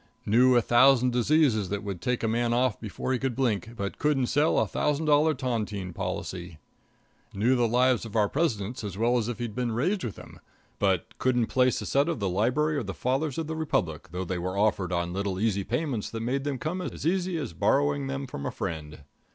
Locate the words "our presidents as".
8.15-8.97